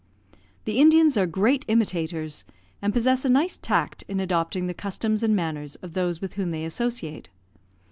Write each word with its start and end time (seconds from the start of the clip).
The 0.65 0.79
Indians 0.79 1.15
are 1.15 1.27
great 1.27 1.63
imitators, 1.67 2.43
and 2.81 2.91
possess 2.91 3.23
a 3.23 3.29
nice 3.29 3.59
tact 3.59 4.03
in 4.07 4.19
adopting 4.19 4.65
the 4.65 4.73
customs 4.73 5.21
and 5.21 5.35
manners 5.35 5.75
of 5.83 5.93
those 5.93 6.21
with 6.21 6.33
whom 6.33 6.49
they 6.49 6.65
associate. 6.65 7.29